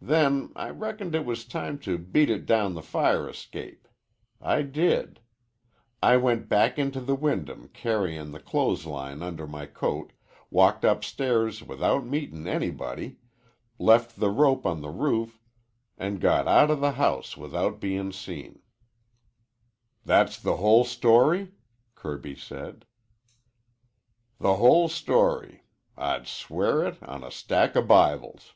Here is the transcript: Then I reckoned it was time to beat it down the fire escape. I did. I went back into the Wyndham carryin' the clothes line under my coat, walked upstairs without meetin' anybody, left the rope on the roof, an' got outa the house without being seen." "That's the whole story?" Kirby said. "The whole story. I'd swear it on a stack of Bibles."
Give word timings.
Then 0.00 0.52
I 0.54 0.70
reckoned 0.70 1.16
it 1.16 1.24
was 1.26 1.44
time 1.44 1.80
to 1.80 1.98
beat 1.98 2.30
it 2.30 2.46
down 2.46 2.74
the 2.74 2.82
fire 2.82 3.28
escape. 3.28 3.88
I 4.40 4.62
did. 4.62 5.18
I 6.00 6.16
went 6.16 6.48
back 6.48 6.78
into 6.78 7.00
the 7.00 7.16
Wyndham 7.16 7.68
carryin' 7.74 8.30
the 8.30 8.38
clothes 8.38 8.86
line 8.86 9.22
under 9.24 9.44
my 9.48 9.66
coat, 9.66 10.12
walked 10.50 10.84
upstairs 10.84 11.64
without 11.64 12.06
meetin' 12.06 12.46
anybody, 12.46 13.16
left 13.76 14.20
the 14.20 14.30
rope 14.30 14.64
on 14.66 14.82
the 14.82 14.88
roof, 14.90 15.40
an' 15.98 16.18
got 16.20 16.46
outa 16.46 16.76
the 16.76 16.92
house 16.92 17.36
without 17.36 17.80
being 17.80 18.12
seen." 18.12 18.60
"That's 20.04 20.38
the 20.38 20.58
whole 20.58 20.84
story?" 20.84 21.54
Kirby 21.96 22.36
said. 22.36 22.84
"The 24.38 24.54
whole 24.54 24.88
story. 24.88 25.64
I'd 25.96 26.28
swear 26.28 26.84
it 26.86 27.02
on 27.02 27.24
a 27.24 27.32
stack 27.32 27.74
of 27.74 27.88
Bibles." 27.88 28.54